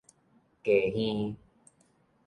[0.63, 1.35] 扴耳